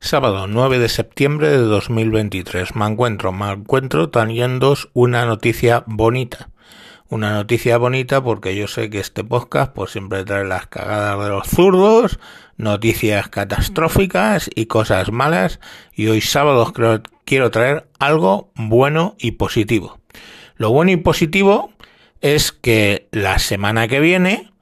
Sábado 0.00 0.46
9 0.46 0.78
de 0.78 0.88
septiembre 0.88 1.50
de 1.50 1.58
2023. 1.58 2.76
Me 2.76 2.86
encuentro, 2.86 3.32
me 3.32 3.50
encuentro 3.50 4.10
teniendo 4.10 4.76
una 4.92 5.26
noticia 5.26 5.82
bonita. 5.86 6.50
Una 7.08 7.32
noticia 7.32 7.78
bonita 7.78 8.22
porque 8.22 8.54
yo 8.54 8.68
sé 8.68 8.90
que 8.90 9.00
este 9.00 9.24
podcast 9.24 9.72
pues 9.72 9.90
siempre 9.90 10.24
trae 10.24 10.44
las 10.44 10.68
cagadas 10.68 11.18
de 11.24 11.30
los 11.30 11.48
zurdos, 11.48 12.20
noticias 12.56 13.28
catastróficas 13.28 14.48
y 14.54 14.66
cosas 14.66 15.10
malas 15.10 15.58
y 15.92 16.06
hoy 16.06 16.20
sábado 16.20 16.72
quiero 17.24 17.50
traer 17.50 17.88
algo 17.98 18.52
bueno 18.54 19.16
y 19.18 19.32
positivo. 19.32 19.98
Lo 20.54 20.70
bueno 20.70 20.92
y 20.92 20.96
positivo 20.96 21.72
es 22.20 22.52
que 22.52 23.08
la 23.10 23.40
semana 23.40 23.88
que 23.88 23.98
viene 23.98 24.52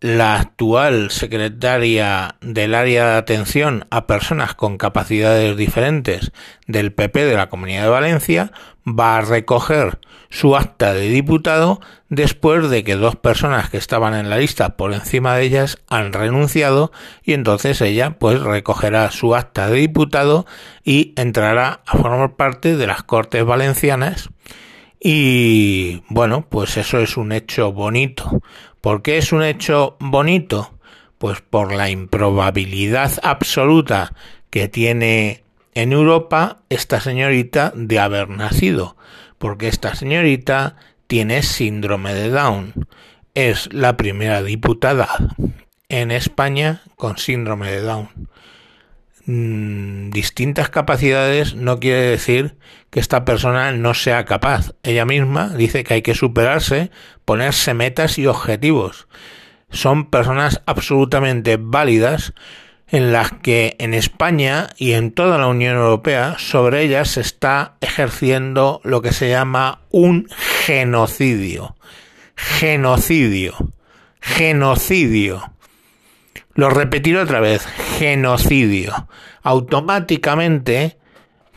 la 0.00 0.36
actual 0.36 1.10
secretaria 1.10 2.36
del 2.40 2.74
área 2.74 3.06
de 3.06 3.16
atención 3.18 3.86
a 3.90 4.06
personas 4.06 4.54
con 4.54 4.78
capacidades 4.78 5.56
diferentes 5.58 6.32
del 6.66 6.92
PP 6.92 7.26
de 7.26 7.36
la 7.36 7.50
Comunidad 7.50 7.82
de 7.82 7.90
Valencia 7.90 8.52
va 8.86 9.18
a 9.18 9.20
recoger 9.20 9.98
su 10.30 10.56
acta 10.56 10.94
de 10.94 11.10
diputado 11.10 11.80
después 12.08 12.70
de 12.70 12.82
que 12.82 12.96
dos 12.96 13.16
personas 13.16 13.68
que 13.68 13.76
estaban 13.76 14.14
en 14.14 14.30
la 14.30 14.38
lista 14.38 14.76
por 14.76 14.94
encima 14.94 15.36
de 15.36 15.44
ellas 15.44 15.78
han 15.88 16.14
renunciado 16.14 16.92
y 17.22 17.34
entonces 17.34 17.80
ella 17.82 18.16
pues 18.18 18.40
recogerá 18.40 19.10
su 19.10 19.34
acta 19.34 19.68
de 19.68 19.76
diputado 19.76 20.46
y 20.82 21.12
entrará 21.16 21.82
a 21.84 21.98
formar 21.98 22.36
parte 22.36 22.78
de 22.78 22.86
las 22.86 23.02
Cortes 23.02 23.44
Valencianas 23.44 24.30
y 25.00 26.02
bueno, 26.08 26.46
pues 26.48 26.76
eso 26.76 26.98
es 26.98 27.16
un 27.16 27.32
hecho 27.32 27.72
bonito. 27.72 28.42
¿Por 28.82 29.00
qué 29.00 29.16
es 29.16 29.32
un 29.32 29.42
hecho 29.42 29.96
bonito? 29.98 30.78
Pues 31.16 31.40
por 31.40 31.72
la 31.72 31.88
improbabilidad 31.88 33.12
absoluta 33.22 34.12
que 34.50 34.68
tiene 34.68 35.42
en 35.74 35.92
Europa 35.92 36.62
esta 36.68 37.00
señorita 37.00 37.72
de 37.74 37.98
haber 37.98 38.28
nacido, 38.28 38.96
porque 39.38 39.68
esta 39.68 39.94
señorita 39.94 40.76
tiene 41.06 41.42
síndrome 41.42 42.12
de 42.12 42.28
Down. 42.28 42.74
Es 43.34 43.72
la 43.72 43.96
primera 43.96 44.42
diputada 44.42 45.08
en 45.88 46.10
España 46.10 46.82
con 46.96 47.16
síndrome 47.16 47.70
de 47.70 47.80
Down. 47.80 48.08
Mm, 49.26 50.10
distintas 50.10 50.70
capacidades 50.70 51.54
no 51.54 51.78
quiere 51.78 52.02
decir 52.02 52.56
que 52.90 53.00
esta 53.00 53.24
persona 53.24 53.72
no 53.72 53.94
sea 53.94 54.24
capaz. 54.24 54.72
Ella 54.82 55.04
misma 55.04 55.48
dice 55.50 55.84
que 55.84 55.94
hay 55.94 56.02
que 56.02 56.14
superarse, 56.14 56.90
ponerse 57.24 57.74
metas 57.74 58.18
y 58.18 58.26
objetivos. 58.26 59.08
Son 59.70 60.10
personas 60.10 60.62
absolutamente 60.66 61.58
válidas 61.60 62.32
en 62.88 63.12
las 63.12 63.30
que 63.32 63.76
en 63.78 63.94
España 63.94 64.68
y 64.76 64.92
en 64.92 65.12
toda 65.12 65.38
la 65.38 65.46
Unión 65.46 65.76
Europea 65.76 66.36
sobre 66.38 66.82
ellas 66.82 67.10
se 67.10 67.20
está 67.20 67.76
ejerciendo 67.80 68.80
lo 68.82 69.00
que 69.00 69.12
se 69.12 69.28
llama 69.28 69.80
un 69.90 70.28
genocidio. 70.64 71.76
Genocidio. 72.34 73.54
Genocidio. 74.20 75.52
Lo 76.60 76.68
repetiré 76.68 77.18
otra 77.18 77.40
vez, 77.40 77.64
genocidio. 77.98 79.08
Automáticamente, 79.42 80.98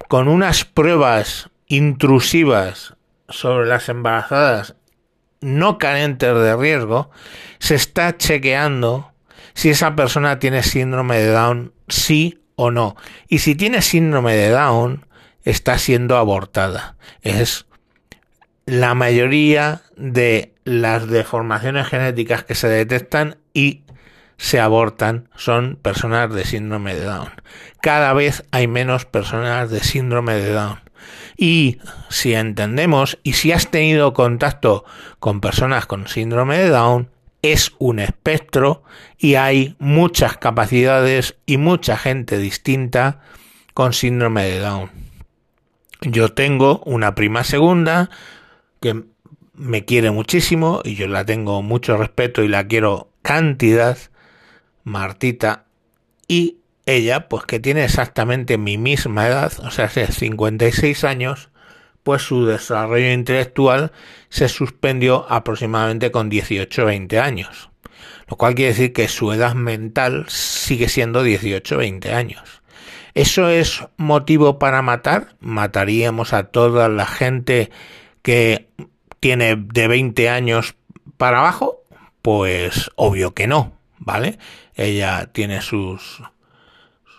con 0.07 0.29
unas 0.29 0.63
pruebas 0.63 1.49
intrusivas 1.67 2.95
sobre 3.27 3.67
las 3.67 3.89
embarazadas 3.89 4.77
no 5.41 5.77
carentes 5.77 6.33
de 6.33 6.55
riesgo, 6.55 7.11
se 7.59 7.75
está 7.75 8.15
chequeando 8.15 9.11
si 9.53 9.71
esa 9.71 9.93
persona 9.93 10.39
tiene 10.39 10.63
síndrome 10.63 11.17
de 11.17 11.31
Down, 11.31 11.73
sí 11.89 12.39
o 12.55 12.71
no. 12.71 12.95
Y 13.27 13.39
si 13.39 13.55
tiene 13.55 13.81
síndrome 13.81 14.37
de 14.37 14.51
Down, 14.51 15.05
está 15.43 15.79
siendo 15.79 16.15
abortada. 16.15 16.95
Es 17.23 17.65
la 18.65 18.93
mayoría 18.93 19.81
de 19.97 20.55
las 20.63 21.09
deformaciones 21.09 21.87
genéticas 21.87 22.45
que 22.45 22.55
se 22.55 22.69
detectan 22.69 23.35
y 23.53 23.83
se 24.37 24.59
abortan 24.59 25.29
son 25.35 25.77
personas 25.81 26.33
de 26.33 26.45
síndrome 26.45 26.95
de 26.95 27.05
Down. 27.05 27.29
Cada 27.81 28.13
vez 28.13 28.43
hay 28.51 28.67
menos 28.67 29.05
personas 29.05 29.69
de 29.69 29.81
síndrome 29.81 30.35
de 30.35 30.51
Down. 30.51 30.79
Y 31.37 31.79
si 32.09 32.33
entendemos 32.33 33.19
y 33.23 33.33
si 33.33 33.51
has 33.51 33.69
tenido 33.69 34.13
contacto 34.13 34.85
con 35.19 35.41
personas 35.41 35.85
con 35.85 36.07
síndrome 36.07 36.57
de 36.57 36.69
Down, 36.69 37.09
es 37.41 37.73
un 37.77 37.99
espectro 37.99 38.83
y 39.17 39.35
hay 39.35 39.75
muchas 39.79 40.37
capacidades 40.37 41.35
y 41.45 41.57
mucha 41.57 41.97
gente 41.97 42.37
distinta 42.37 43.19
con 43.73 43.93
síndrome 43.93 44.43
de 44.45 44.59
Down. 44.59 44.91
Yo 46.01 46.29
tengo 46.29 46.81
una 46.85 47.15
prima 47.15 47.43
segunda 47.43 48.09
que 48.81 49.03
me 49.53 49.85
quiere 49.85 50.11
muchísimo 50.11 50.81
y 50.83 50.95
yo 50.95 51.07
la 51.07 51.25
tengo 51.25 51.61
mucho 51.61 51.97
respeto 51.97 52.43
y 52.43 52.47
la 52.47 52.67
quiero 52.67 53.09
cantidad 53.21 53.97
Martita, 54.83 55.65
y 56.27 56.57
ella, 56.85 57.29
pues 57.29 57.45
que 57.45 57.59
tiene 57.59 57.85
exactamente 57.85 58.57
mi 58.57 58.77
misma 58.77 59.27
edad, 59.27 59.53
o 59.59 59.71
sea, 59.71 59.85
hace 59.85 60.07
56 60.07 61.03
años, 61.03 61.49
pues 62.03 62.21
su 62.21 62.45
desarrollo 62.45 63.11
intelectual 63.11 63.91
se 64.29 64.49
suspendió 64.49 65.25
aproximadamente 65.29 66.11
con 66.11 66.29
18 66.29 66.85
20 66.85 67.19
años. 67.19 67.69
Lo 68.27 68.37
cual 68.37 68.55
quiere 68.55 68.71
decir 68.71 68.93
que 68.93 69.07
su 69.07 69.31
edad 69.31 69.53
mental 69.53 70.25
sigue 70.27 70.89
siendo 70.89 71.23
18 71.23 71.77
20 71.77 72.13
años. 72.13 72.61
¿Eso 73.13 73.47
es 73.47 73.85
motivo 73.95 74.59
para 74.59 74.81
matar? 74.81 75.35
¿Mataríamos 75.39 76.33
a 76.33 76.45
toda 76.45 76.89
la 76.89 77.05
gente 77.05 77.69
que 78.21 78.69
tiene 79.19 79.55
de 79.55 79.87
20 79.87 80.29
años 80.29 80.75
para 81.17 81.39
abajo? 81.39 81.83
Pues 82.21 82.89
obvio 82.95 83.33
que 83.33 83.47
no, 83.47 83.77
¿vale? 84.05 84.37
Ella 84.75 85.29
tiene 85.31 85.61
sus, 85.61 86.21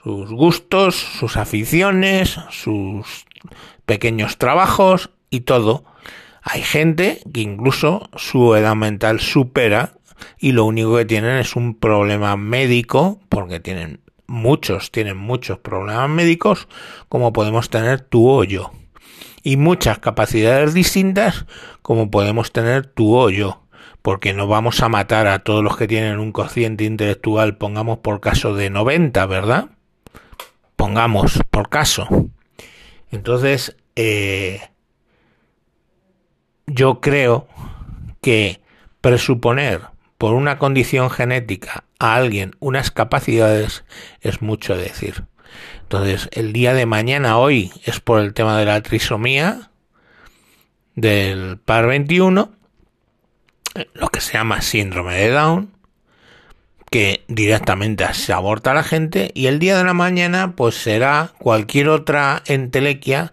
sus 0.02 0.30
gustos, 0.30 0.94
sus 0.94 1.36
aficiones, 1.36 2.38
sus 2.50 3.26
pequeños 3.86 4.38
trabajos 4.38 5.10
y 5.30 5.40
todo. 5.40 5.84
Hay 6.42 6.62
gente 6.62 7.20
que 7.32 7.40
incluso 7.40 8.08
su 8.16 8.54
edad 8.54 8.76
mental 8.76 9.20
supera 9.20 9.94
y 10.38 10.52
lo 10.52 10.64
único 10.64 10.96
que 10.96 11.04
tienen 11.04 11.38
es 11.38 11.56
un 11.56 11.74
problema 11.74 12.36
médico, 12.36 13.20
porque 13.28 13.60
tienen 13.60 14.00
muchos, 14.26 14.90
tienen 14.90 15.16
muchos 15.16 15.58
problemas 15.58 16.08
médicos, 16.08 16.68
como 17.08 17.32
podemos 17.32 17.70
tener 17.70 18.00
tú 18.00 18.28
o 18.28 18.44
yo. 18.44 18.72
Y 19.42 19.56
muchas 19.56 19.98
capacidades 19.98 20.72
distintas, 20.72 21.46
como 21.82 22.10
podemos 22.10 22.52
tener 22.52 22.86
tú 22.86 23.16
o 23.16 23.30
yo 23.30 23.63
porque 24.04 24.34
no 24.34 24.46
vamos 24.46 24.82
a 24.82 24.90
matar 24.90 25.26
a 25.28 25.38
todos 25.38 25.64
los 25.64 25.78
que 25.78 25.88
tienen 25.88 26.18
un 26.18 26.30
cociente 26.30 26.84
intelectual, 26.84 27.56
pongamos 27.56 28.00
por 28.00 28.20
caso 28.20 28.54
de 28.54 28.68
90, 28.68 29.24
¿verdad? 29.24 29.70
Pongamos 30.76 31.40
por 31.50 31.70
caso. 31.70 32.06
Entonces, 33.10 33.78
eh, 33.96 34.60
yo 36.66 37.00
creo 37.00 37.48
que 38.20 38.60
presuponer 39.00 39.80
por 40.18 40.34
una 40.34 40.58
condición 40.58 41.08
genética 41.08 41.84
a 41.98 42.16
alguien 42.16 42.56
unas 42.60 42.90
capacidades 42.90 43.86
es 44.20 44.42
mucho 44.42 44.76
decir. 44.76 45.24
Entonces, 45.80 46.28
el 46.32 46.52
día 46.52 46.74
de 46.74 46.84
mañana, 46.84 47.38
hoy, 47.38 47.72
es 47.86 48.00
por 48.00 48.20
el 48.20 48.34
tema 48.34 48.58
de 48.58 48.66
la 48.66 48.82
trisomía 48.82 49.70
del 50.94 51.56
par 51.56 51.86
21 51.86 52.63
lo 53.94 54.08
que 54.08 54.20
se 54.20 54.34
llama 54.34 54.62
síndrome 54.62 55.14
de 55.14 55.30
Down, 55.30 55.70
que 56.90 57.24
directamente 57.26 58.04
se 58.14 58.32
aborta 58.32 58.70
a 58.70 58.74
la 58.74 58.84
gente 58.84 59.32
y 59.34 59.46
el 59.46 59.58
día 59.58 59.76
de 59.76 59.84
la 59.84 59.94
mañana 59.94 60.54
pues 60.54 60.76
será 60.76 61.32
cualquier 61.38 61.88
otra 61.88 62.42
entelequia 62.46 63.32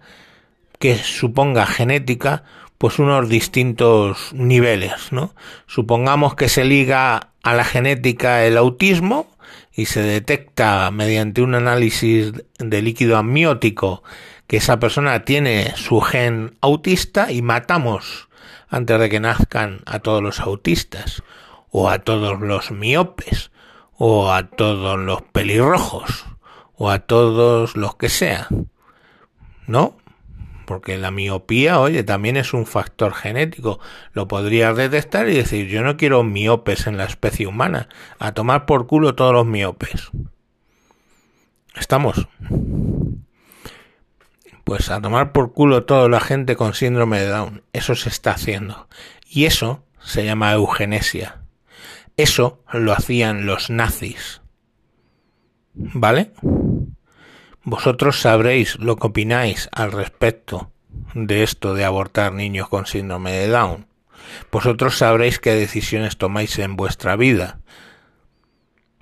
que 0.80 0.98
suponga 0.98 1.68
genética 1.68 2.44
pues 2.80 2.98
unos 2.98 3.30
distintos 3.30 4.34
niveles, 4.34 5.12
¿no? 5.12 5.36
Supongamos 5.68 6.34
que 6.34 6.50
se 6.50 6.66
liga 6.66 7.30
a 7.44 7.54
la 7.54 7.64
genética 7.64 8.44
el 8.44 8.58
autismo 8.58 9.28
y 9.72 9.86
se 9.86 10.02
detecta 10.02 10.90
mediante 10.90 11.44
un 11.44 11.54
análisis 11.54 12.34
de 12.58 12.82
líquido 12.82 13.18
amniótico 13.18 14.02
que 14.48 14.58
esa 14.58 14.80
persona 14.80 15.24
tiene 15.24 15.74
su 15.76 16.02
gen 16.02 16.58
autista 16.62 17.32
y 17.32 17.44
matamos 17.44 18.28
antes 18.72 19.00
de 19.00 19.10
que 19.10 19.20
nazcan 19.20 19.82
a 19.86 20.00
todos 20.00 20.24
los 20.24 20.40
autistas, 20.40 21.22
o 21.70 21.90
a 21.90 22.00
todos 22.00 22.40
los 22.40 22.72
miopes, 22.72 23.52
o 23.98 24.32
a 24.32 24.48
todos 24.50 24.98
los 24.98 25.22
pelirrojos, 25.22 26.26
o 26.76 26.90
a 26.90 27.00
todos 27.00 27.76
los 27.76 27.96
que 27.96 28.10
sea. 28.10 28.48
¿No? 29.68 29.98
Porque 30.66 30.98
la 30.98 31.12
miopía, 31.12 31.80
oye, 31.80 32.04
también 32.04 32.38
es 32.38 32.54
un 32.54 32.66
factor 32.66 33.14
genético. 33.14 33.80
Lo 34.14 34.28
podrías 34.28 34.76
detectar 34.76 35.28
y 35.28 35.36
decir, 35.36 35.68
yo 35.68 35.82
no 35.84 35.98
quiero 35.98 36.24
miopes 36.24 36.88
en 36.88 36.98
la 36.98 37.04
especie 37.04 37.48
humana. 37.48 37.90
A 38.20 38.32
tomar 38.32 38.66
por 38.66 38.88
culo 38.88 39.16
todos 39.16 39.34
los 39.34 39.46
miopes. 39.46 40.12
¿Estamos? 41.76 42.28
Pues 44.64 44.90
a 44.90 45.02
tomar 45.02 45.32
por 45.32 45.54
culo 45.54 45.86
toda 45.86 46.08
la 46.08 46.20
gente 46.20 46.56
con 46.56 46.74
síndrome 46.74 47.20
de 47.20 47.28
Down. 47.28 47.64
Eso 47.74 47.96
se 47.96 48.10
está 48.10 48.32
haciendo. 48.32 48.88
Y 49.28 49.46
eso 49.46 49.84
se 50.00 50.26
llama 50.26 50.54
eugenesia. 50.54 51.42
Eso 52.18 52.64
lo 52.72 52.94
hacían 52.94 53.46
los 53.46 53.70
nazis. 53.70 54.42
¿Vale? 55.74 56.34
Vosotros 57.64 58.20
sabréis 58.20 58.78
lo 58.80 58.96
que 58.96 59.08
opináis 59.08 59.70
al 59.72 59.92
respecto 59.92 60.72
de 61.14 61.44
esto 61.44 61.74
de 61.74 61.86
abortar 61.86 62.34
niños 62.34 62.70
con 62.70 62.86
síndrome 62.86 63.32
de 63.32 63.48
Down. 63.48 63.88
Vosotros 64.52 64.98
sabréis 64.98 65.40
qué 65.40 65.54
decisiones 65.54 66.18
tomáis 66.18 66.58
en 66.60 66.76
vuestra 66.76 67.16
vida. 67.16 67.60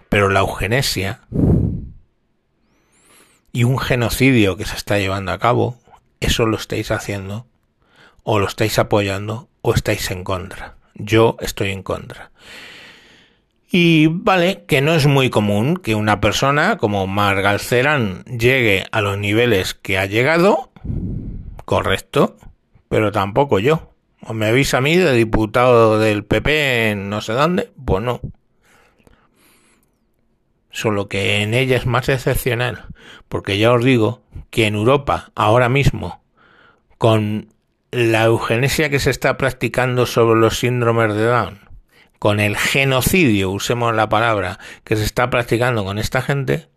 Pero 0.09 0.29
la 0.29 0.39
eugenesia 0.39 1.21
y 3.51 3.63
un 3.63 3.77
genocidio 3.77 4.57
que 4.57 4.65
se 4.65 4.75
está 4.75 4.97
llevando 4.99 5.31
a 5.31 5.39
cabo, 5.39 5.77
eso 6.19 6.45
lo 6.45 6.57
estáis 6.57 6.91
haciendo, 6.91 7.47
o 8.23 8.39
lo 8.39 8.47
estáis 8.47 8.77
apoyando, 8.79 9.49
o 9.61 9.73
estáis 9.73 10.11
en 10.11 10.23
contra. 10.23 10.75
Yo 10.95 11.37
estoy 11.39 11.71
en 11.71 11.83
contra. 11.83 12.31
Y 13.71 14.07
vale, 14.07 14.63
que 14.67 14.81
no 14.81 14.93
es 14.93 15.05
muy 15.05 15.29
común 15.29 15.77
que 15.77 15.93
una 15.93 16.19
persona 16.19 16.77
como 16.77 17.05
Margalceran 17.05 18.23
llegue 18.25 18.85
a 18.91 19.01
los 19.01 19.17
niveles 19.17 19.75
que 19.75 19.97
ha 19.97 20.07
llegado, 20.07 20.71
correcto, 21.65 22.35
pero 22.89 23.11
tampoco 23.11 23.59
yo. 23.59 23.93
¿O 24.21 24.33
me 24.33 24.47
avisa 24.47 24.79
a 24.79 24.81
mí 24.81 24.97
de 24.97 25.13
diputado 25.13 25.99
del 25.99 26.25
PP 26.25 26.89
en 26.91 27.09
no 27.09 27.21
sé 27.21 27.33
dónde? 27.33 27.71
Pues 27.85 28.03
no. 28.03 28.19
Solo 30.79 31.09
que 31.09 31.41
en 31.43 31.53
ella 31.53 31.75
es 31.75 31.85
más 31.85 32.07
excepcional, 32.07 32.85
porque 33.27 33.57
ya 33.57 33.73
os 33.73 33.83
digo 33.83 34.21
que 34.49 34.65
en 34.65 34.75
Europa, 34.75 35.29
ahora 35.35 35.67
mismo, 35.67 36.23
con 36.97 37.53
la 37.91 38.23
eugenesia 38.23 38.89
que 38.89 38.99
se 38.99 39.09
está 39.09 39.35
practicando 39.35 40.05
sobre 40.05 40.39
los 40.39 40.59
síndromes 40.59 41.13
de 41.13 41.25
Down, 41.25 41.59
con 42.17 42.39
el 42.39 42.55
genocidio, 42.55 43.51
usemos 43.51 43.93
la 43.93 44.07
palabra, 44.07 44.57
que 44.85 44.95
se 44.95 45.03
está 45.03 45.29
practicando 45.29 45.83
con 45.83 45.99
esta 45.99 46.21
gente, 46.21 46.69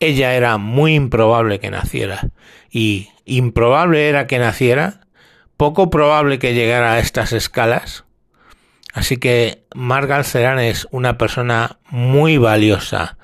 ella 0.00 0.32
era 0.34 0.56
muy 0.56 0.94
improbable 0.94 1.60
que 1.60 1.68
naciera. 1.68 2.30
Y 2.70 3.10
improbable 3.26 4.08
era 4.08 4.26
que 4.26 4.38
naciera, 4.38 5.02
poco 5.58 5.90
probable 5.90 6.38
que 6.38 6.54
llegara 6.54 6.94
a 6.94 7.00
estas 7.00 7.34
escalas. 7.34 8.05
Así 8.96 9.18
que 9.18 9.66
Margal 9.74 10.24
Ceran 10.24 10.58
es 10.58 10.88
una 10.90 11.18
persona 11.18 11.80
muy 11.90 12.38
valiosa, 12.38 13.18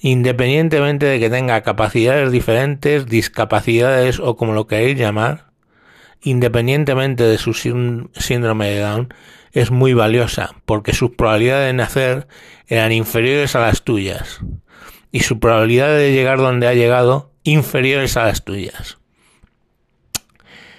independientemente 0.00 1.06
de 1.06 1.20
que 1.20 1.30
tenga 1.30 1.62
capacidades 1.62 2.32
diferentes, 2.32 3.06
discapacidades 3.06 4.18
o 4.18 4.36
como 4.36 4.54
lo 4.54 4.66
queréis 4.66 4.98
llamar, 4.98 5.52
independientemente 6.20 7.22
de 7.22 7.38
su 7.38 7.54
síndrome 7.54 8.70
de 8.70 8.80
Down, 8.80 9.14
es 9.52 9.70
muy 9.70 9.94
valiosa 9.94 10.56
porque 10.64 10.92
sus 10.92 11.12
probabilidades 11.12 11.68
de 11.68 11.74
nacer 11.74 12.26
eran 12.66 12.90
inferiores 12.90 13.54
a 13.54 13.60
las 13.60 13.84
tuyas 13.84 14.40
y 15.12 15.20
su 15.20 15.38
probabilidad 15.38 15.96
de 15.96 16.12
llegar 16.12 16.38
donde 16.38 16.66
ha 16.66 16.74
llegado 16.74 17.30
inferiores 17.44 18.16
a 18.16 18.24
las 18.24 18.44
tuyas. 18.44 18.98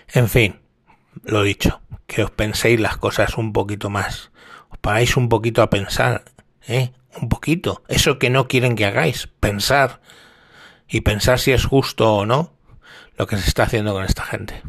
En 0.09 0.27
fin, 0.27 0.59
lo 1.29 1.43
dicho, 1.43 1.81
que 2.07 2.23
os 2.23 2.31
penséis 2.31 2.79
las 2.79 2.97
cosas 2.97 3.37
un 3.37 3.53
poquito 3.53 3.89
más, 3.89 4.31
os 4.69 4.77
paráis 4.79 5.17
un 5.17 5.29
poquito 5.29 5.61
a 5.61 5.69
pensar, 5.69 6.23
¿eh? 6.67 6.91
Un 7.21 7.29
poquito, 7.29 7.83
eso 7.87 8.19
que 8.19 8.29
no 8.29 8.47
quieren 8.47 8.75
que 8.75 8.85
hagáis, 8.85 9.27
pensar 9.39 10.01
y 10.87 11.01
pensar 11.01 11.39
si 11.39 11.51
es 11.51 11.65
justo 11.65 12.13
o 12.13 12.25
no 12.25 12.53
lo 13.17 13.27
que 13.27 13.37
se 13.37 13.47
está 13.47 13.63
haciendo 13.63 13.93
con 13.93 14.05
esta 14.05 14.23
gente. 14.23 14.61